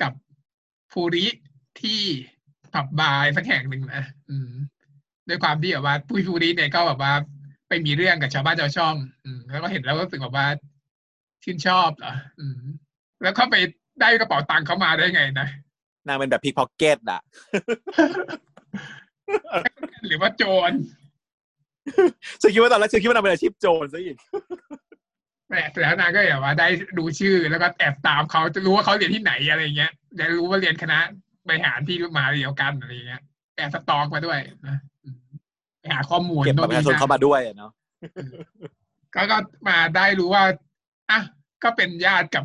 [0.00, 0.12] กับ
[0.92, 1.26] ภูริ
[1.80, 2.02] ที่
[2.74, 4.50] ผับบาร์สักแห่งหนึ่งนะอืม
[5.28, 7.12] ด้วยความที่แบบว่าปุ้ยภูริเนี่ยก็แบบว่า
[7.68, 10.46] ไปมีเรื่องกับชาวบ้านชาวช่อง อืมแล้วก็เห็นแล้วก็รู้สึกแบบว่า
[11.44, 12.60] ชื่นชอบเหรออืม
[13.22, 13.56] แล้วเขาไป
[14.00, 15.48] ได้กระเป๋าตังค์เขามาได้ไงนะ
[16.06, 17.20] นางเป็นแบบพิกพ็อกเก็ตอะ
[20.06, 20.72] หรือว่าโจร
[22.40, 24.16] ฉันคิดว่าตอนแรกฉันคิดว่านางเป็นอาชีพโจรซะอีก
[25.48, 30.98] แต่เสร็จแล้วนางก็แบบว่าได้ดูชื่อแล้วก็แอบตามเขาจะรู้ว่าเขาเรียนที่ไหนอะไรเงี้ยจะรู้ว่าเรียนคณะ
[31.48, 33.22] บริหารที่มหาเดียวกันอะไรเงี้ย
[33.56, 35.18] แอบสตอกมาด้วยนะอืม
[35.80, 37.72] ไปหาข้อมูลเก็บบัตรประชาชนโเข้ามาด้วยอะเนาะ
[39.14, 40.44] ก็ก็มาได้รู้ว่า
[41.10, 41.20] อะ
[41.62, 42.44] ก็เป็นญาติกับ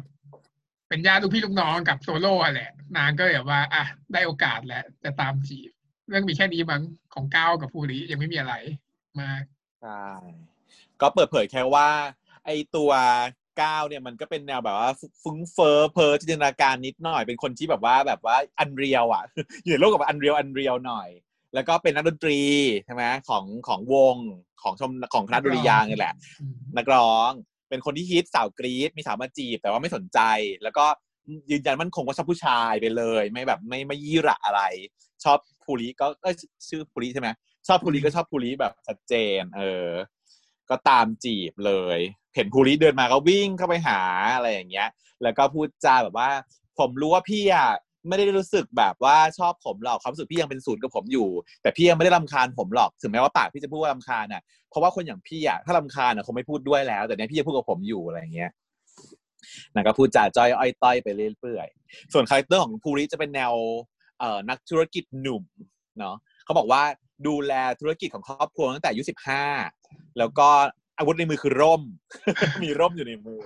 [0.90, 5.72] เป็นญาติลูกพี่ลูกน้องกับโซโล่อะแหละ นางก็แบบว่า อะได้โอกาสแล้วจะตามจีบ
[6.08, 6.82] เรื่องมีแค่นี้มั้ง
[7.14, 8.54] ของก้าวกับภูริยังไม่มีอะไร
[9.22, 9.44] มาก
[9.82, 10.04] ใช่
[11.02, 11.90] ก็เปิดเผยแค่ว่า
[12.46, 12.92] ไอตัว
[13.62, 14.92] ก้าวเนี่ยมันก็เป็นแนวแบบว่า
[15.24, 19.24] ฟุ้งเฟ้อเพ้อจินตนาการนิดหน่อย เป็นคนที่แบบว่าแบบว่าอันเรียวอะ
[19.66, 21.10] อยู่ในโลกกับอันเรียวอันเรียวหน่อย
[21.54, 22.40] แล้วก็เป็นนักดนตรี
[22.86, 24.16] ใช่ไหมของของวง
[24.62, 27.32] ของชมของคณะดุริยางค์นี่แหละอืมนักร้อง
[27.70, 30.20] เป็นคนที่ฮิตสาวกรีดมีสาวมาจีบ แต่ว่าไม่สนใจ
[30.64, 30.86] แล้วก็
[31.52, 34.62] ยืนยันมั่นคงว่าชอบผู้ชายไปเลย ไม่แบบไม่ไม่ยี่หระอะไร
[35.24, 36.36] ชอบภูริก็เอย
[36.70, 37.30] ชื่อภูริใช่ไหม
[37.68, 39.88] ชอบภูริก็ชอบภูริแบบชัดเจน เออ
[40.72, 42.00] ก็ตามจีบเลย
[42.36, 44.00] เห็นภูริเดินมาก็วิ่งเข้าไปหา
[44.36, 44.88] อะไรอย่างเงี้ย
[45.24, 46.30] แล้วก็พูดจาแบบว่า
[46.80, 47.70] ผมรู้ว่าพี่อะ
[48.08, 51.30] ไม่ได้รู้สึกแบบว่าชอบผมหรอกความรู้สึกพี่ยังเป็นศูนย์กับผมอยู่
[51.62, 58.52] แต่พี่ยังไม่ได้รำคาญผมหรอกถึงแม้ว่าปากพี่จะพูดว่ารำคาญอะเพราะว่าคนอย่างพี่อะถ้ารำคาญอะคงไม่พูดด้วยแล้ว แต่เนี้ยพี่ยังพูดกับผมอยู่อะไรอย่างเงี้ย
[59.74, 61.08] นางก็พูดจาจ้อยอ้อยต้อยไป
[61.42, 63.54] เรื่อยๆส่วน character ของภูริจะเป็นแนว
[64.20, 65.44] เอ่อนักธุรกิจหนุ่ม
[66.00, 66.82] เนาะเขาบอกว่า
[67.28, 69.44] ดูแลธุรกิจของครอบครัวตั้งแต่อายุสิบห้า
[70.18, 70.48] แล้วก็
[70.98, 71.82] อาวุธในมือคือร่ม
[72.64, 73.42] มีร่มอยู่ในมือ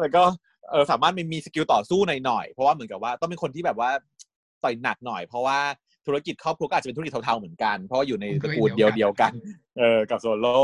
[0.00, 0.22] แล้วก็
[0.70, 3.90] เออสามารถมีมี skill ต่อสู้หน่อยๆ เพราะว่าเหมือนกับว่าต้องเป็นคนที่แบบว่า
[4.64, 5.58] ต่อยหนักหน่อย เพราะว่า
[6.06, 9.32] ธุรกิจครอบครัวก็อาจจะเป็นธุรกิจเทาๆเหมือนกัน เพราะว่าอยู่ในตระกูลเดียวเดียวๆกัน
[9.78, 10.60] เออ กับโซโล่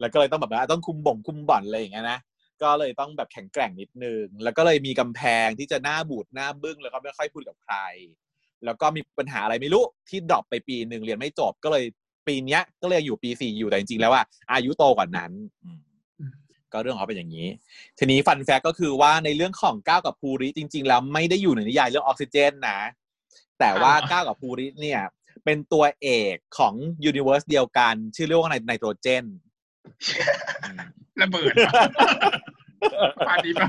[0.00, 2.18] แล้วก็เลยต้องแบบว่าต้องคุมบ่งคุมบ่อนอะไรอย่างเงี้ยนะ
[2.62, 7.76] ก็เลยต้องแบบแข็งแกร่งนิดนึง แล้วก็เลยมีกำแพงที่จะหน้าบูดหน้าบึ้งแล้วก็ไม่ค่อยพูดกับใคร
[8.64, 11.84] แล้วก็มีปัญหาอะไรไม่รู้ที่ drop ไปปีหนึ่งเรียนไม่จบ ก็เลย
[12.26, 14.22] ปีเนี้ยก็เลยอยู่ปีสี่อยู่แต่จริงๆแล้วว่า
[14.52, 15.32] อายุโตกว่านั้น
[15.64, 15.78] อืม
[16.72, 17.48] ก็เรื่องของเขาเป็นอย่างนี้
[17.98, 22.80] ทีนี้ fun fact ก็คือว่าในเรื่องของก้าวกับภูริจริง ๆ แล้วไม่ได้อยู่ในนิยายเรื่องออกซิเจนนะ
[23.60, 25.00] แต่ว่าก้าวกับภูริเนี่ย
[25.44, 26.74] เป็นตัวเอกของ
[27.04, 29.24] universe เดียวกัน ชื่อเรื่องว่าไนโตรเจน
[31.20, 31.84] ระเบิดปะ
[33.28, 33.68] ปาดีปะ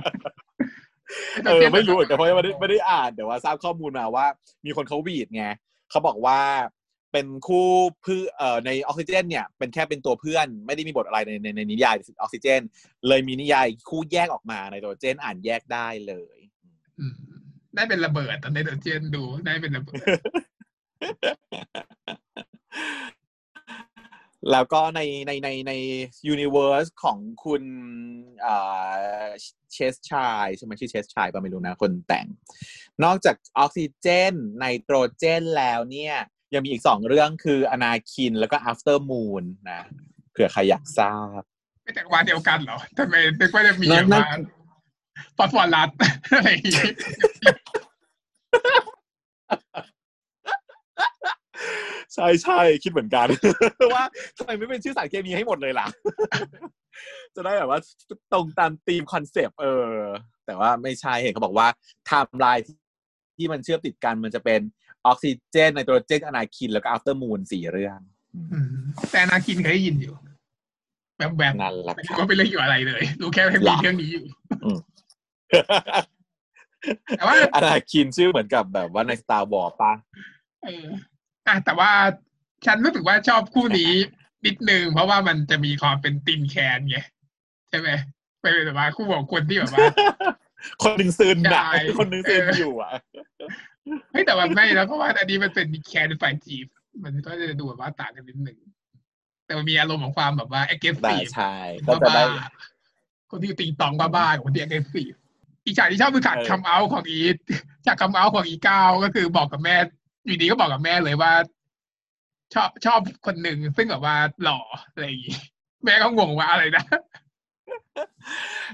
[1.46, 4.26] เออไม่รู้เหมือนกันเพราะว่าไม่ได้ไม่ได้อ่านแต่ว่าทราบข้อมูลมาว่า
[4.66, 5.46] มีคนเขาวีดไง
[5.90, 6.40] เขาบอกว่า
[7.12, 7.70] เป็นคู่
[8.02, 12.62] เพื่อเอ่อในออกซิเจนเนี่ยเป็นแค่เป็นตัวเพื่อนไม่ได้มีบทอะไรในในในนิยายออกซิเจน
[13.08, 16.38] เลยมีนิยายคู่แยกออกมาในตัวเจนอ่านแยกได้เลย
[17.00, 17.16] อืม
[17.76, 20.20] ได้เป็นระเบิดตอนในตัวเจนดูได้เป็นระเบิด
[24.52, 25.74] แล้วก็ในในในใน
[26.28, 27.64] ยูนิเวอร์สของคุณ
[29.74, 32.26] เชสชายใช่ไหมชื่อเชสชายก็ไม่รู้นะคนแต่ง
[33.04, 36.16] นอกจากออกซิเจนไนโตรเจนแล้วเนี่ย
[36.54, 39.82] ยังมีอีกสองเรื่องคืออนาคินแล้วก็ after moon นะ
[40.32, 41.42] เผื่อใครอยากทราบ
[41.84, 44.26] ไม่แต่วานเดียวกันเหรอทำไมนึกว่าจะมีนั่นนั่นมา
[45.38, 45.90] ฟอสฟอรัส
[46.34, 46.90] อะไรอย่างงี้
[52.14, 53.28] ใช่ใช่คิดเหมือนกัน
[53.96, 54.04] ว่า
[54.38, 55.88] ทำไมไม่เป็นชื่อสารเคมีให้หมดเลยล่ะ
[57.36, 57.80] จะได้แบบว่า
[58.32, 59.96] ตรงตาม theme concept เออ
[60.46, 61.68] แต่ว่าไม่ใช่เห็นเขาบอกว่า
[62.08, 62.66] ไทม์ไลน์
[63.38, 64.62] ที่มันเชื่อมติดกันมันจะเป็น
[65.06, 68.00] ออกซิเจนไนโตรเจนอนาคิน แล้วก็ Aftermoon สี่เรื่อง
[68.52, 68.68] อืม
[69.12, 70.14] แต่อนาคินเคยได้ยินอยู่
[71.18, 74.26] แบบแบบนั่นแหละไม่รับรู้ว่าเป็นเรื่องเกี่ยวกับอะไรเลย รู้แค่ว่ามีเรื่องนี้อยู่
[77.18, 79.94] แต่ว่าอนาคินชื่อเหมือนกับแบบว่าใน Star Wars ปะ
[80.64, 80.86] เออ
[81.48, 81.92] อะแต่ว่า
[82.66, 83.92] ฉันรู้สึกว่าชอบคู่นี้
[84.46, 86.98] นิดนึงเพราะว่ามันจะมีความเป็นตินแคนไง
[87.70, 87.90] ใช่ไหม
[88.42, 89.86] ไปเป็นแบบว่าคู่ของคนที่แบบว่า
[90.84, 92.92] คนหนึ่งซึนนะใช่คนหนึ่งซึนเออออยู่อะ
[94.12, 96.68] เฮ้ยแต่ว่าไม่แล้วเพราะว่าอันนี้มันเป็นแคนฝ่ายจีบ
[97.04, 98.60] มันก็จะดูแบบว่าต่างกันนิดหนึ่ง
[99.46, 101.56] แต่มันมีอารมณ์ของความแบบว่าได้ aggressive ใช่
[101.88, 105.18] ก็จะบ้าได้ๆคนที่ติงตองบ้าๆกับคนที่ aggressive
[105.66, 107.38] อีกฉากที่ชอบคือฉากเออคำเอาของอีท
[107.86, 109.76] ฉากคำเอาของอีก้าวก็คือบอกกับแม่
[110.26, 111.34] อยู่ดีก็บอกกับแม่เลยว่า
[112.54, 114.60] ชอบชอบคนหนึ่งซึ่งแบบว่าหล่อ
[114.92, 115.36] อะไรอย่างงี้
[115.86, 116.84] แม่ก็งงว่าอะไรนะ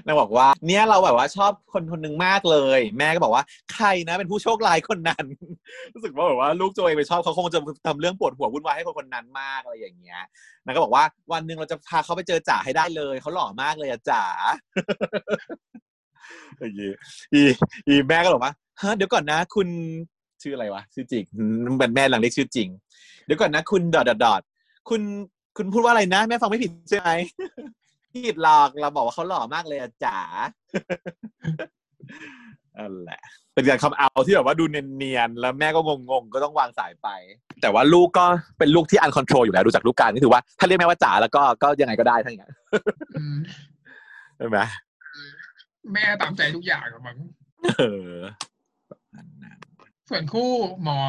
[0.06, 5.26] นางบอกว่า เนี่ยเราแบบว่าชอบคนคนหนึ่งมากเลย แม่ก็บอกว่าใครนะเป็นผู้โชคร้ายคนนั้น
[5.94, 10.22] รู้สึกว่าแบบว่าลูกตัวเองไปชอบเขาคงจะทำเรื่องปวดหัววุ่นวายให้คนคนนั้นมากอะไรอย่างเงี้ย
[10.64, 14.24] นางก็บอกว่าวันหนึ่งเราจะพาเขาไปเจอจ๋าให้ได้เลยเขาหล่อมากเลยอะจ๋า
[16.58, 16.92] อย่างงี้
[17.34, 17.42] อี
[17.88, 19.68] อีแม่ก็บอกว่าฮะเดี๋ยวก่อนนะ คุณ
[20.42, 21.24] ชื่ออะไรวะชื่อจริง
[21.78, 22.68] เป็นแม่หลังเรียกชื่อจริง
[23.24, 24.42] เดี๋ยวก่อนนะ คุณดอทดอด
[24.88, 25.00] คุณ
[25.56, 27.10] คุณพูดว่าอะไรนะ แม่ฟังไม่ผิดใช่ไหม
[28.12, 30.18] ผิดหรอกเราบอกว่าเขาหล่อมากเลยอะจ๋า
[32.76, 33.20] นั่นแหละ
[33.54, 37.08] เป็นการคำเอาที่แบบว่าดูเนียนๆแล้วแม่ก็งงๆก็ต้องวางสายไป
[37.62, 38.24] แต่ว่าลูกก็
[38.58, 42.52] เป็นลูกที่ uncontrol อยู่แล้วดูจากลูกการนี่ถือว่าถ้าเรียกแม่ว่าจ๋าแล้วก็ก็ยังไงก็ได้ทั้งอย่างนั้น
[43.18, 43.36] อืม
[44.36, 44.58] ใช่ไหม
[45.92, 47.18] แม่ตามใจทุกอย่างอะมั้ง
[47.78, 48.14] เออ
[48.90, 49.58] ประมาณนั้น
[50.08, 50.50] ส่วนคู่
[50.84, 51.00] หมอ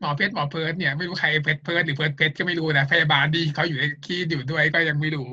[0.00, 5.30] หมอเพชรหมอเพิร์ดเนี่ยไม่รู้ใครเพชรเพิร์ดหรือเพิร์ดเพชรก็ไม่รู้นะพยาบาลที่เขาอยู่ในคีดอยู่ด้วยก็ยังไม่รู้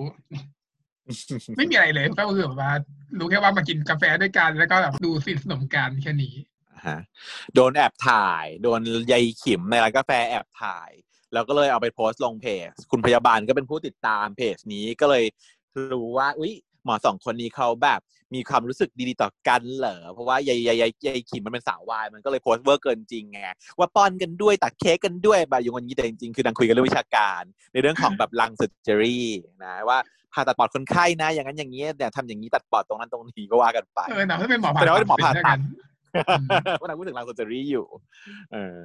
[1.57, 2.73] ไม่มีอะไรเลยก็คือแบบว่า
[3.19, 6.35] รู้แค่ว่ามากินกาแฟด้วยกัน แล้วก็แบบดูสนิทสนมกันแค่นี้
[6.87, 6.99] ฮะ
[7.55, 8.79] โดนแอบถ่าย โดน
[9.11, 10.91] ยายขิมในร้านกาแฟแอบถ่าย
[11.33, 15.25] แล้วก็เลยเอาไปโพสต์ลงเพจ คุณพยาบาลก็เป็นผู้ติดตามเพจนี้ก็เลย
[15.91, 16.53] รู้ว่า อุ๊ย
[16.85, 18.01] หมอสองคนนี้เขาแบบ
[18.35, 23.39] มีความรู้สึกดีๆต่อกันเหรอ เพราะว่ายายยายยายยายขิมมันเป็นสาววาย มันก็เลยโพสต์เวอร์เกินจริงไง
[23.79, 27.43] ว่าป้อนกันด้วยตัดเค้กกันด้วยแบบอย่างนี้แต่จริงๆ คือนางคุยกันเรื่องวิชาการ
[27.73, 29.29] ในเรื่องของแบบ lung surgery
[29.63, 29.99] นะว่า
[30.33, 35.57] ผ่าตัดปอดคนไข้นะ อย่างนั้นอย่างนี้เนี่ยทำอย่างนี้ตัดปอดตรงนั้นตรงนี้ก็ว่ากันไปเออหนาถ้าเป็นหมอผ่าแสดงว่าเป็นหมอผ่าตัด
[36.79, 37.87] มว่านางพูดถึงลังเซอร์เจอรี่อยู่
[38.51, 38.79] เออ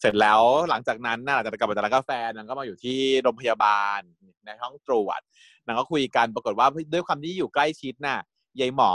[0.00, 4.00] เสร็จแล้วหลังจากนั้นน่ะหลังจากกลับมาจากร้านกาแฟนางก็มาอยู่ที่โรงพยาบาล
[4.44, 5.20] ในห้องตรวจ
[5.66, 8.18] นางก็คุยกันปรากฏว่าด้วยความที่อยู่ใกล้ชิดน่ะ
[8.60, 8.92] ยายหมอ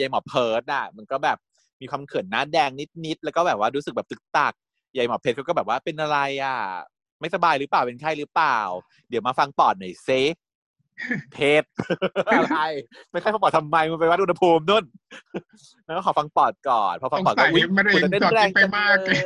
[0.00, 1.38] ยายหมอเพิร์ดน่ะ มันก็แบบ
[1.80, 2.70] มีความเขินหน้าแดง
[3.04, 4.52] นิดๆแล้วก็แบบว่ารู้สึกแบบตึกตัก
[4.96, 6.56] ยายหมอเพชรเขาก็แบบว่าเป็นอะไรอะ
[7.20, 8.58] ไม่สบายหรือเปล่าเป็นไข้หรือเปล่า
[9.08, 10.08] เดี๋ยวมาฟังปอดหน่อยเซ
[11.32, 11.68] เพชร
[12.28, 12.58] อะไร
[13.10, 14.84] ไม่ใช่ฟังปอดทำไมมันไปวัดอุณหภูมินุ่น
[15.84, 19.22] แล้วก็ขอฟังปอดก่อนพอฟังปอดก็สงสัยอุ๊ยมะเร็งคุณจะเต้นจอดแรงไปจังมากเลย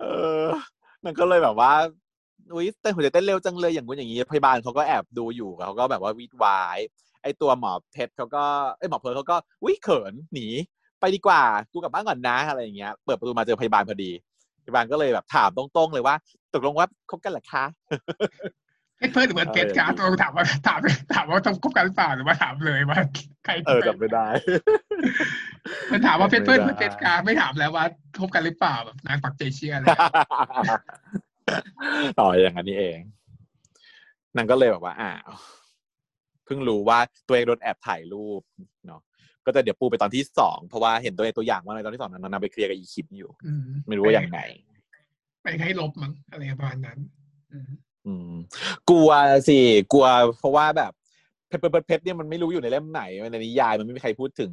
[0.00, 0.04] เอ
[0.44, 0.46] อ
[1.04, 1.72] มันก็เลยแบบว่า
[2.54, 6.78] อุ้ยเต้นหัวใจเต้นเร็วจังเลยอย่างงู้นอย่างนี้พยาบาลเขาก็แอบดูอยู่เขาก็แบบว่าวิดวาย
[7.22, 8.44] ไอตัวหมอเพชรเขาก็
[8.78, 10.46] ไอยหมอเพิร์ลเขาก็อุ้ยเขินหนี
[11.00, 14.10] ไปดีกว่ากูกลับบ้านก่อนนะอะไรอย่างเงี้ยเปิดประตูมาเจอพยาบาลพอดี
[14.64, 16.16] พยาบาลก็เลยแบบถามตรงๆเลยว่า
[16.52, 17.64] ตกลงว่าคบกันเหรอคะ
[18.98, 20.78] เพชรเพิร์ดหรือเพิร์ดเพชรการตัวถามว่าถาม
[21.14, 22.98] ถามว่าต้องคบกันหรือเปล่าหรือว่าถามเลยว่า
[23.44, 24.26] ใครเออจำไม่ได้
[25.92, 27.84] มันถามว่าเพชรเพิร์ดหรือจำไม่เพได้ชรการไม่ถามแล้วว่า
[28.18, 29.88] คบกันหรือเปล่าแบบนางปักใจเชื่อเลย
[32.20, 32.98] ต่ออย่างนั้นนี่เอง
[34.36, 35.32] นางก็เลยแบบว่าอ้าว
[36.44, 38.42] เพิ่งรู้ว่าตัวเองโดนแอบถ่ายรูป
[38.86, 39.00] เนาะ
[39.46, 44.40] ก็จะเดี๋ยวปูไปตอนที่สองเพราะว่าเห็นตัวเองตัวอย่างว่าในตอนที่สองนั้นนางไปเคลียร์กับอีคิมอยู่อืมไม่รู้ว่าอย่างไหน
[45.42, 46.98] ไปให้ลบมั้งอะไรประมาณนั้น
[47.52, 47.70] อืม
[48.06, 48.32] อืม
[48.90, 49.10] กลัว
[49.48, 49.58] สิ
[49.92, 50.06] กลัว
[50.38, 50.92] เพราะว่าแบบ
[51.48, 53.02] เพชรเพชรเพชรเนี่ยมันไม่รู้อยู่ในเล่มไหน
[53.32, 54.50] ในนิยายมันไม่มีใครพูดถึง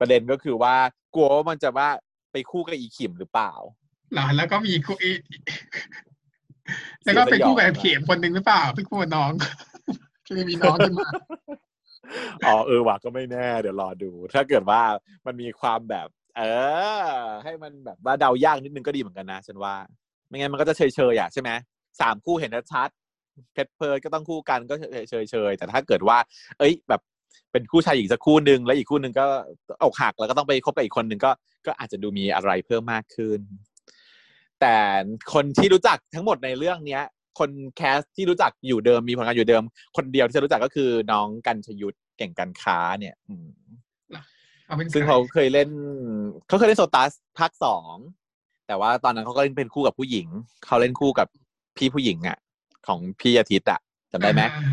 [0.00, 0.74] ประเด็นก็คือว่า
[1.14, 1.88] กลัวว่ามันจะว่า
[2.32, 3.52] ไปคู่กับอีคิมหรือเปล่า
[4.14, 5.12] หรอแล้วก็มีคู่อี
[7.04, 9.32] แล้วก็เป็นคู่กับเขียมคนหนึ่งหรือเปล่าเป็นคู่กับน้อง
[10.26, 11.08] คือมีน้องขึ้นมา
[12.46, 14.80] อ๋อเออว่ะก็ไม่แน่ เดี๋ยวรอดู ถ้าเกิดว่า
[15.26, 16.42] มันมีความแบบ เอ
[17.10, 19.74] อ ให้มันแบบว่าเดายากนิดนึงก็ดีเหมือนกันนะฉันว่า
[20.28, 21.50] ไม่งั้นมันก็จะเฉยเฉยอะใช่ไหม
[22.00, 22.88] สามคู่เห็นชัด
[23.52, 26.18] เพชรเพิร์ก็ต้องคู่กันก็เฉยเฉยเฉยแต่ถ้าเกิดว่า
[26.58, 27.00] เอ้ย แบบ
[27.52, 29.26] เป็นคู่ชายหญิงสักคู่หนึ่งแล้วอีกคู่หนึ่งก็
[29.82, 31.30] อกหักแล้วก็ต้องไปคบกับอีกคนหนึ่งก็
[31.66, 33.40] ก็อาจจะดูมีอะไรเพิ่มมากขึ้น
[34.60, 34.76] แต่
[35.32, 37.02] คนที่รู้จักทั้งหมดในเรื่องเนี้ย
[37.38, 39.62] คนแคสที่รู้จักอยู่เดิมมีผลงานอยู่เดิม
[39.96, 43.48] คนเดียวที่จะรู้จักก็คือน้องกันชยุทธเก่งการค้าเนี่ยอืม
[44.66, 45.68] เอาเป็นซึ่งใครเขาเคยเล่น
[46.48, 47.94] เขาเคยเล่นโซตัสภาคสอง
[48.66, 50.26] แต่ว่าตอนนั้นเขาก็เล่นเป็นคู่กับผู้หญิง
[50.66, 51.28] เขาเล่นคู่กับ
[51.76, 52.38] พี่ผู้หญิงอะ
[52.86, 53.80] ของพี่อาทิตย์อะ
[54.12, 54.64] จำได้ไหมอ่า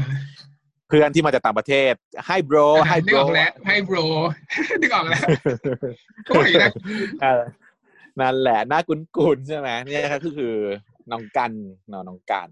[0.88, 1.94] เพื่อนที่มาจากต่างประเทศ
[2.28, 3.98] ให้โบรอ่าให้นึโบกรออกแล้วให้โบร
[4.82, 5.22] นึกออกแล้ว
[6.28, 6.72] ก็บอกอยู่นะ
[7.22, 7.42] เออ
[8.20, 10.54] นั่นแหละหน้าคุ้นๆใช่ไหมเนี่ยก็คือ
[11.12, 11.52] น้องกัน
[11.90, 12.50] เนาะน้องกัน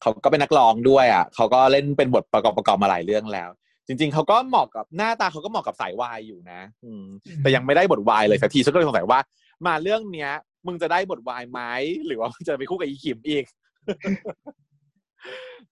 [0.00, 3.50] เขาก็เป็นนักร้องด้วยอะเขาก็เล่นเป็นบทประกอบประกอบมาหลายเรื่องแล้ว
[3.86, 7.04] จริง ๆเขาก็เหมาะกับหน้าตาเขาก็เหมาะกับสายวายอยู่นะ อืม
[7.42, 9.20] แต่ยังไม่ได้บทวายเลยสักทีฉันก็เลยสงสัยว่า
[9.66, 10.32] มาเรื่องเนี้ย
[10.66, 11.60] มึงจะได้บทวายไหม
[12.06, 13.44] หรือว่ามึงจะไปคู่กับอีขิมอีก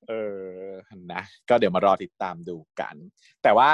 [0.09, 0.13] เอ
[0.61, 0.65] อ
[1.13, 2.95] นะก็เดี๋ยวมารอติดตามดูกัน
[3.43, 3.71] แต่ว่า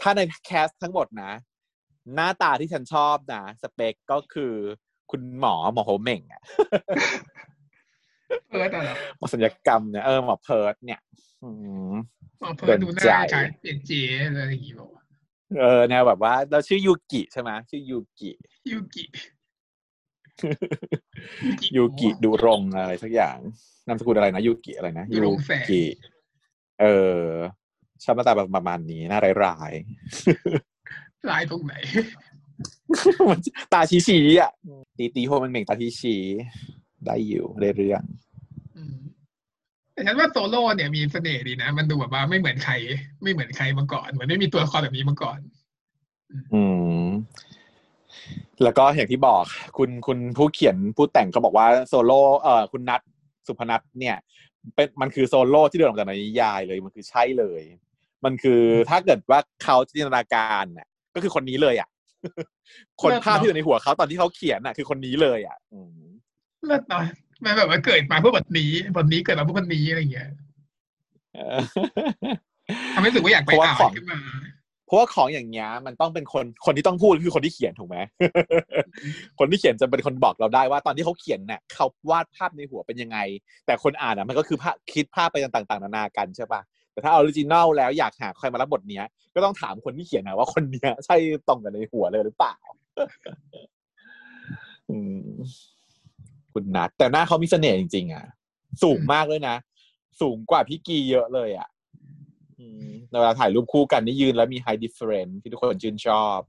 [0.00, 1.32] ถ้าในแคสทั้งหมดนะ
[2.14, 4.54] หน้าตาที่ฉันชอบนะ สเปคก็คือ
[5.10, 6.42] คุณหมอหมอโฮเหม่งอะ
[8.48, 11.00] เพิร์ดอะเหรอหมอสัญญกรรมเนี่ยเออหมอเพิร์ดเนี่ย
[11.42, 11.48] อื
[11.92, 11.94] ม
[12.40, 13.92] หมอเพิร์ดดูหน้าโดนใจคล้ายเปลี่ยนเจ
[14.38, 15.02] อะไรอย่างงี้บอกว่า
[15.60, 18.30] เออแนวแบบว่า เราชื่อยูกิใช่ไหมชื่อยูกิ
[18.70, 19.04] ยูกิ
[21.76, 23.38] ยูกิดูรงอะไรสักอย่าง
[23.86, 25.82] นามสกุลอะไรนะยูกิอะไรนะดูรงแสงกิ
[26.80, 26.86] เอ
[27.18, 27.22] อ
[28.04, 29.72] ชอบหน้าตาประมาณนี้หน้าร้าย
[31.30, 33.40] ลายตรงไหนๆมัน
[33.72, 34.50] ตาชี้ชี้ๆอะ
[34.98, 38.23] ตีตีโฮมันเหม่งตาชี้ชี้ๆได้อยู่ได้เรื่องอืม
[39.92, 42.74] แต่ฉันว่าโซโล่เนี่ยมีเสน่ห์ดีนะ มันดูแบบว่าไม่เหมือนใคร
[43.22, 45.38] ไม่เหมือนใครมาก่อน เหมือนไม่มีตัวละครแบบนี้มาก่อน
[46.54, 46.62] อื
[47.04, 47.06] ม
[48.62, 49.44] แล้วก็อย่างที่บอก
[49.78, 53.00] คุณคุณผู้เขียนผู้แต่งเขาบอกว่าโซโล่เอ่อคุณนัท
[53.46, 54.16] สุพนัทเนี่ย
[54.74, 57.62] เป็นมันคือโซโล่ที่เดินออกจากในนิยายเลยมันคือใช่เลย
[58.24, 61.88] มันคือถ้าเกิดว่าเขาจินตนาการน่ะ ก็คือคนนี้เลยอะ
[63.02, 65.98] คนเลิศเนอะภาพที่อยู่ในหัวเขาตอนที่เขาเขียนน่ะ คือคนนี้เลยอะอืม
[66.66, 67.02] เลิศเนาะ
[67.44, 70.30] มันแบบว่าเกิดมาเพื่อบทนี้บทนี้เกิดมาเพื่อบทนี้อะไรอย่างเงี้ย
[71.34, 71.58] เออ
[72.94, 74.18] ทำให้รู้สึกว่าอยากไปเพราะว่าอ่านของขึ้นมา
[74.86, 77.96] เพราะว่าของอย่างเงี้ยมันต้องเป็นคนคนที่ต้องพูดคือคนที่เขียนถูกไหม
[79.38, 83.18] คนที่เขียนจะเป็นคนบอกเราได้ว่าตอนที่เขาเขียนเนี่ยเขาวาดภาพในหัวเป็นยังไง
[83.66, 86.60] แต่คนอ่านอะมันก็คือภาพคิดภาพไปต่างๆนานากันใช่ปะ
[86.92, 89.04] แต่ถ้าออริจินัลแล้วอยากหาใครมารับบทเนี้ย
[89.34, 91.16] ก็ต้องถามคนที่เขียนนะว่าคนเนี้ย ใช่
[91.48, 92.56] ตรงกันในหัวเลยหรือเปล่า
[94.90, 95.26] อืม
[96.54, 98.24] คุณนัทแต่หน้าเขามีเสน่ห์จริง ๆ อะ
[98.82, 99.56] สูงมากเลยนะ
[100.20, 101.68] สูงกว่าพี่กีเยอะเลยอะ
[102.58, 106.40] อืมเวลาถ่ายรูปคู่กันนี่ยืนแล้วมี high difference ที่ทุกคนชื่นชอบ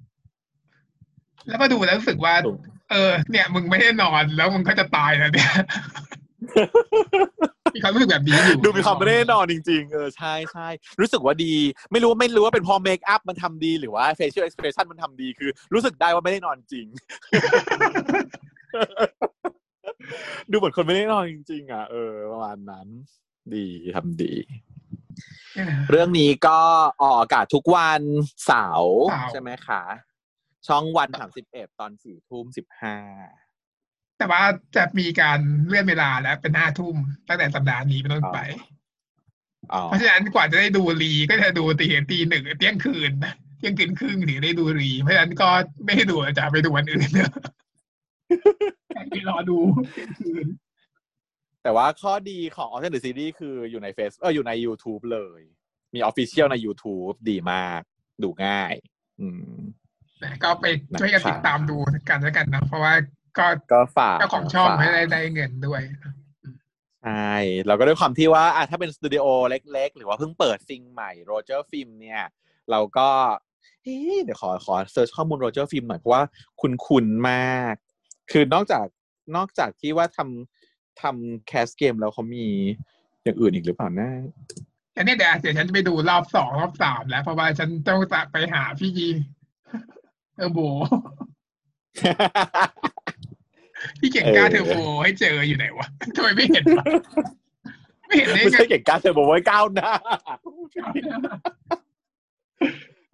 [1.48, 2.58] แล้วมาดูแล้วรู้สึกว่าถูก
[2.92, 5.52] เออ เนี่ย มึงไม่ได้นอนแล้วมึงก็จะตายแล้วเนี่ย
[7.76, 10.68] มีความรู้สึกแบบนี้อยู่ดูมีความไม่แน่นอนจริง ๆ เออใช่ใช่
[11.00, 11.54] รู้สึกว่าดี
[11.92, 16.86] ไม่รู้ไม่รู้ว่าเป็นเพอเมคอัพมันทำดีหรือว่า facial expression มันทำดีคือ รู้สึกได้ว่าไม่ได้นอนจริง
[20.52, 22.88] ดูเหมือนคนไม่ได้นอนจริง ๆ อะ เออประมาณนั้น
[23.54, 23.66] ดี
[23.96, 24.34] ทำดี
[25.56, 26.60] เออเรื่องนี้ก็
[27.02, 28.02] ออกอากาศทุกวัน
[28.46, 29.84] เสาร์เสาร์ใช่ไหมคะ
[30.68, 32.98] ช่องวันสามสิบเอ็ดตอนสี่ทุ่มสิบห้า
[34.18, 34.44] แต่ว่า
[34.76, 36.96] จะมีการเลื่อนเวลาแล้วเป็นห้าทุ่ม
[37.28, 38.40] ตั้งแต่สัปดาห์นี้เป็นต้นไป
[39.74, 45.50] อ๋อเพราะฉะนั้นกว่าจะได้ดูรีก็จะดูตีตีหนึ่งเที่ยงคืนนะเที่ยงคืนครึ่งถึงได้ดูรี เพราะฉะนั้นก็
[45.86, 47.32] ไม่ได้ดูจะไปดูวันอื่นเนอะ
[49.10, 49.58] ไปรอดู
[49.94, 50.48] เที่ยงคืน
[51.64, 55.42] แต่ว่าข้อดีของ Ocean the Series คืออยู่ในเฟซเอออยู่ใน YouTube เลย
[55.94, 57.82] มีออฟฟิเชียลใน YouTube ดีมาก
[58.24, 58.74] ดูง่าย
[59.22, 59.60] อืม
[60.24, 60.66] นะก็ไป
[61.00, 61.78] ช่วยกันติดตามดู
[62.10, 62.94] กันแล้วกันนะ เพราะว่า
[63.38, 65.82] ก็ก็ฝากเจ้าของช่องฝากไม่ได้ได้เงินด้วย
[67.04, 67.34] ใช่
[67.68, 72.24] เราก็ด้วยความที่ว่าอะถ้าเป็นสตูดิโอเล็ก ๆ หรือว่าเพิ่งเปิดซิงใหม่โรเจอร์ฟิล์มเนี่ย
[72.72, 73.10] เราก็
[73.84, 76.24] เฮ้เดี๋ยวขอขอ search ข้อมูลโรเจอร์ฟิล์มหน่อยเพราะว่า
[76.62, 77.76] คุณคุณมาก
[78.32, 78.86] คือนอกจาก
[79.36, 82.46] นอกจากที่ว่าทำทำ cast เกมแล้วเขามี
[83.24, 84.10] อย่างอื่นอีกหรือเปล่านะ
[84.98, 89.10] อันนี้เดี๋ยวเดี๋ยวฉันจะไปดูรอบสองรอบสามแล้ว เพราะว่าฉันต้องจะไปหาพี่ยี
[90.38, 90.60] เออโบ
[94.00, 96.86] พี่เก่งกล้าเออเทอร์โบให้เจออยู่ไหนวะทำไมไม่เห็นวะ
[98.08, 99.92] ไม่เห็นได้ไม่ไงใช่เก่งกล้ารเทอร์โบไว้ก้าวหน้า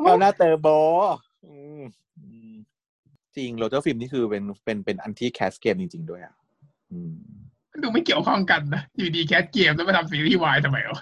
[0.06, 0.68] ก้าวหน้าเทอร์โบ
[1.46, 1.82] อืม
[2.18, 2.41] อืม
[3.38, 6.34] จริงโรเจอร์ฟิล์มนี่คือเป็นเป็นเป็นอันที่แคสเกมจริง ๆ ด้วยอะ
[6.92, 7.14] อืม
[7.84, 11.02] ดูไม่เกี่ยวข้องกันนะอยู่ดี cast เกมแล้วมาทำซีรีส์วายทำไมวะ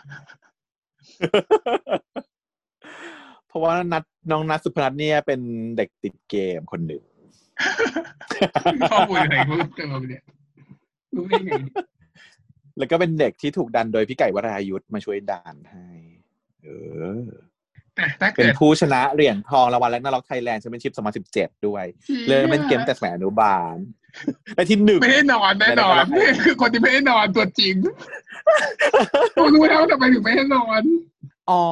[3.47, 5.41] เพราะว่านัดน้องนัทสุพนัทเนี่ยเป็น
[5.77, 7.03] เด็กติดเกมคนหนึ่ง
[8.91, 10.23] ข้อมูลอะไรเพิ่มเติมเนี่ย
[11.15, 11.85] รู้ได้ไงเนี่ย
[12.77, 15.87] แล้วก็เป็นเด็กที่ถูกดันโดยพี่ไก่วรายุทธมาช่วยดันให้
[16.63, 17.48] เอออะถ้า
[18.19, 20.93] เป็เกินดผู้ชนะเหรียญทองรางวัล Ragnarok Thailand Championship
[21.29, 21.85] 2017 ด้วย
[22.27, 23.75] เริ่มเล่นเกมแต่สมัยอนุบาล
[24.55, 27.75] และที่หนึ่งไม่ได้นอนแน่นอนไม่ได้นอนคือคนที่ไม่ได้นอนตัวจริง
[29.37, 30.83] ต้องรู้แล้วทำไมถึงไม่ได้นอน
[31.49, 31.63] อ๋อ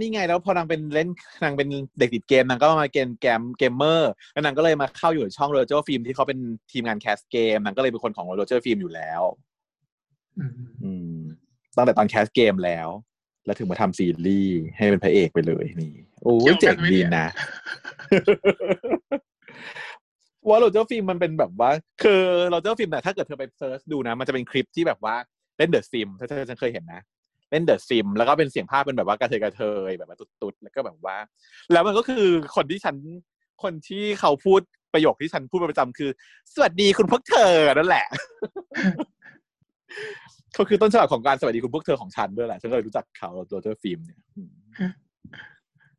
[0.00, 1.08] นี่ไงแล้วพอนางเป็นเล่น
[1.42, 6.38] นางเป็นเด็กติดเกมนางก็มาเกมเกมเกมเมอร์แล้วนางก็เลยมาเข้าอยู่ในช่องโรเจอร์ฟิล์มที่เขาเป็น
[6.72, 9.22] ทีมงาน cast เกมนางก็เลยเป็นคนของโรเจอร์ฟิล์มอยู่แล้ว
[10.38, 10.52] อืม
[10.84, 11.18] อืม
[11.76, 12.88] ตั้งแต่ตอน cast เกมแล้ว
[13.46, 17.26] แล้วถึงมาทำซีรีส์ให้เป็นพระเอกไปเลยนี่ โอ้ยเจ๋งดีนะ
[20.48, 21.70] ว่าโรเจอร์ฟิล์มมันเป็นแบบว่า
[22.02, 25.14] คือโรเจอร์ฟิล์มเนี่ยถ้าเกิดเธอไป search ดูนะ มันจะเป็นคลิปที่แบบว่า
[25.58, 27.00] เล่น The Sims ถ้าเธอฉันเคยเห็นนะ
[27.50, 31.16] เล่น The Sims แล้วก็เป็นเสียงภาพเป็นแบบว่ากระเทยกระเทยแบบว่าตุ๊ดๆแล้วก็แบบว่า
[31.72, 32.96] แล้วมันก็คือคนที่ฉัน
[33.62, 34.60] คนที่เขาพูด
[34.92, 36.10] ประโยคที่ฉันพูดเป็นประจำคือ
[36.54, 38.06] สวัสดีคุณพวกเธอนั่นแหละ
[40.54, 44.50] เขาคือต้นฉบับของการสวัสดีคุณพวกเธอของฉันด้วยแหละ ฉันก็เลยรู้จักเขาโรเจอร์ฟิล์มเนี่ยอืม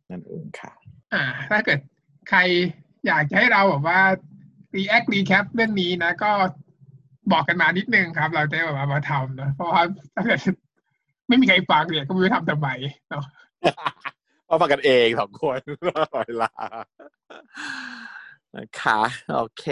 [0.10, 0.72] นั่นเองค่ะ
[1.14, 1.80] อ่า ถ้าเกิด
[2.30, 2.40] ใคร
[3.08, 4.00] อยากจะให้เราแบบว่า
[4.76, 6.32] react recap เรื่องนี้นะ ก็
[7.32, 9.82] บอกกันมานิดนึงครับ เราจะได้แบบว่ามาทำนะเพราะว่า
[10.16, 10.40] ถ้าเกิด
[11.28, 12.70] ไม่มีใครฟังเนี่ยก็ไม่รู้จะทำทำไม
[13.10, 13.24] เนาะ
[14.50, 15.60] มาฟังกันเองสองคน
[16.28, 16.52] เวลา
[18.56, 19.00] นะคะ
[19.34, 19.66] โอเค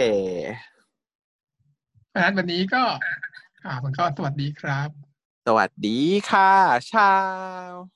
[2.08, 2.82] เพราะฉะนั้นวันนี้ก็
[3.62, 4.88] ค่ะคุณก็สวัสดีครับ
[5.46, 6.52] สวัสดีค่ะ
[6.92, 7.12] ชา
[7.68, 7.95] ว